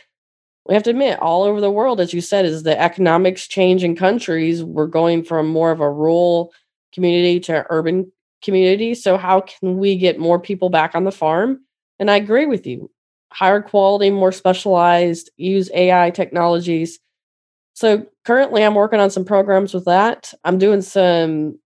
[0.66, 3.82] we have to admit all over the world as you said is the economics change
[3.82, 4.62] in countries.
[4.62, 6.52] We're going from more of a rural
[6.94, 8.10] community to urban
[8.42, 8.94] community.
[8.94, 11.60] So how can we get more people back on the farm
[12.00, 12.90] and i agree with you
[13.32, 16.98] higher quality more specialized use ai technologies
[17.74, 20.34] so currently I'm working on some programs with that.
[20.44, 21.58] I'm doing some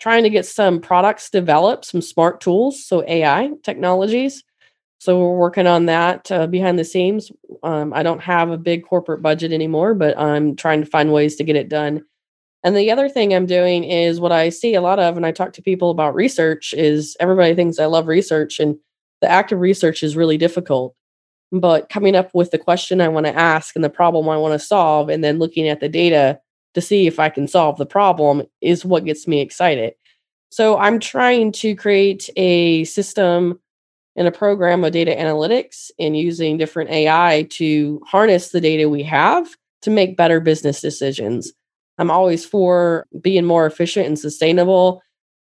[0.00, 4.44] trying to get some products developed, some smart tools, so AI technologies.
[4.98, 7.32] So we're working on that uh, behind the scenes.
[7.64, 11.34] Um, I don't have a big corporate budget anymore, but I'm trying to find ways
[11.36, 12.04] to get it done.
[12.62, 15.32] And the other thing I'm doing is what I see a lot of, and I
[15.32, 18.78] talk to people about research, is everybody thinks I love research, and
[19.20, 20.94] the active research is really difficult
[21.52, 24.52] but coming up with the question I want to ask and the problem I want
[24.52, 26.40] to solve, and then looking at the data
[26.74, 29.94] to see if I can solve the problem is what gets me excited.
[30.50, 33.58] So I'm trying to create a system
[34.16, 39.02] and a program of data analytics and using different AI to harness the data we
[39.04, 39.48] have
[39.82, 41.52] to make better business decisions.
[41.98, 45.02] I'm always for being more efficient and sustainable.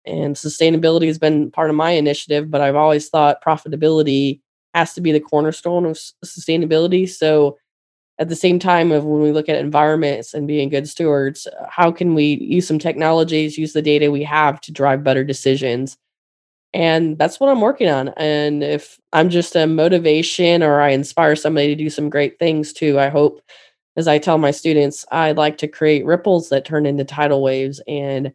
[0.06, 4.40] And sustainability has been part of my initiative, but I've always thought profitability
[4.74, 7.08] has to be the cornerstone of sustainability.
[7.08, 7.58] So
[8.18, 11.66] at the same time of when we look at environments and being good stewards, uh,
[11.68, 15.96] how can we use some technologies, use the data we have to drive better decisions?
[16.72, 18.08] And that's what I'm working on.
[18.16, 22.72] And if I'm just a motivation or I inspire somebody to do some great things
[22.72, 23.40] too, I hope,
[23.96, 27.80] as I tell my students, I'd like to create ripples that turn into tidal waves.
[27.88, 28.32] And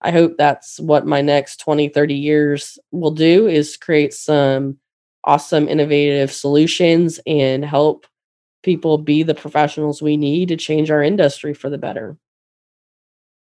[0.00, 4.78] I hope that's what my next 20, 30 years will do is create some
[5.24, 8.06] awesome, innovative solutions and help
[8.62, 12.16] people be the professionals we need to change our industry for the better.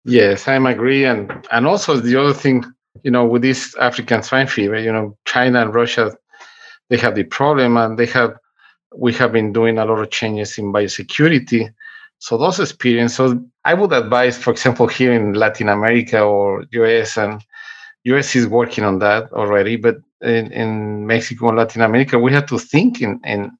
[0.04, 2.64] Yes, I agree, and and also the other thing,
[3.02, 6.16] you know, with this African swine fever, you know, China and Russia,
[6.88, 8.38] they have the problem, and they have
[8.96, 11.72] we have been doing a lot of changes in biosecurity.
[12.18, 17.16] So those experiences, so I would advise, for example, here in Latin America or US,
[17.16, 17.42] and
[18.04, 22.46] US is working on that already, but in, in Mexico and Latin America, we have
[22.46, 23.50] to think in, in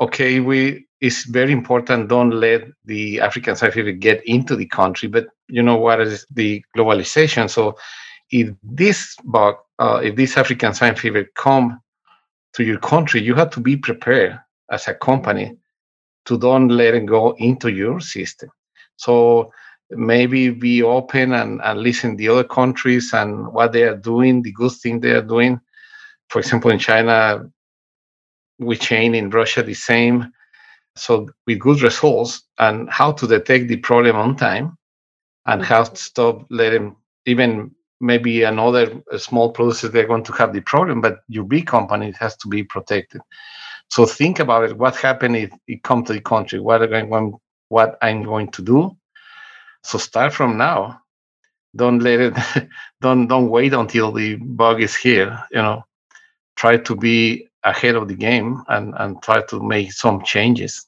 [0.00, 5.08] okay, we it's very important don't let the African fever get into the country.
[5.08, 7.50] But you know what is the globalization?
[7.50, 7.76] So
[8.30, 11.80] if this bug, uh, if this African fever come
[12.54, 14.38] to your country, you have to be prepared
[14.70, 15.56] as a company
[16.26, 18.50] to don't let it go into your system.
[18.96, 19.52] So
[19.90, 24.52] maybe be open and, and listen the other countries and what they are doing, the
[24.52, 25.60] good thing they are doing.
[26.28, 27.50] For example, in China,
[28.58, 30.32] we chain in Russia the same.
[30.96, 34.76] So with good results and how to detect the problem on time
[35.46, 35.96] and how to mm-hmm.
[35.96, 36.96] stop letting
[37.26, 42.12] even maybe another small producer they're going to have the problem, but your big company
[42.18, 43.20] has to be protected.
[43.92, 44.78] So think about it.
[44.78, 46.58] What happened if it come to the country?
[46.58, 47.34] What am going,
[47.68, 48.96] what I'm going to do?
[49.84, 51.02] So start from now.
[51.76, 52.34] Don't let it.
[53.02, 55.38] Don't don't wait until the bug is here.
[55.50, 55.84] You know,
[56.56, 60.86] try to be ahead of the game and and try to make some changes.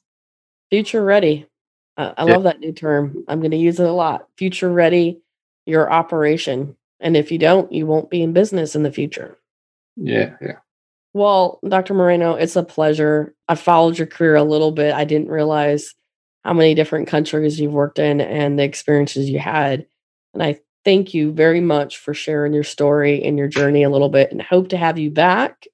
[0.71, 1.45] Future ready.
[1.97, 2.33] Uh, I yeah.
[2.33, 3.23] love that new term.
[3.27, 4.29] I'm going to use it a lot.
[4.37, 5.19] Future ready.
[5.67, 9.37] Your operation, and if you don't, you won't be in business in the future.
[9.95, 10.57] Yeah, yeah.
[11.15, 11.93] Well, Dr.
[11.93, 13.33] Moreno, it's a pleasure.
[13.47, 14.93] I followed your career a little bit.
[14.93, 15.95] I didn't realize
[16.43, 19.85] how many different countries you've worked in and the experiences you had.
[20.33, 24.09] And I thank you very much for sharing your story and your journey a little
[24.09, 25.65] bit and hope to have you back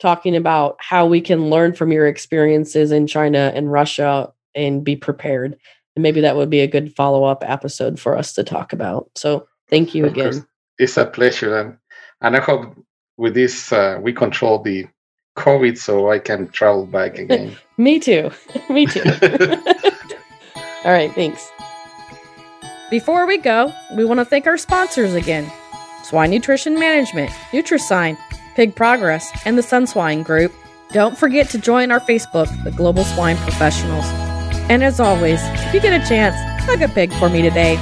[0.00, 4.96] talking about how we can learn from your experiences in China and Russia and be
[4.96, 5.56] prepared.
[5.96, 9.10] And maybe that would be a good follow up episode for us to talk about.
[9.14, 10.46] So thank you again.
[10.76, 11.56] It's a pleasure.
[11.56, 11.78] And,
[12.20, 12.76] and I hope
[13.16, 14.86] with this, uh, we control the
[15.36, 17.56] COVID so I can travel back again.
[17.76, 18.30] Me too.
[18.70, 19.02] Me too.
[20.84, 21.12] All right.
[21.14, 21.50] Thanks.
[22.90, 25.50] Before we go, we want to thank our sponsors again
[26.04, 28.18] Swine Nutrition Management, Nutrisign,
[28.54, 30.52] Pig Progress, and the Sun Swine Group.
[30.92, 34.04] Don't forget to join our Facebook, the Global Swine Professionals.
[34.68, 37.76] And as always, if you get a chance, hug a pig for me today.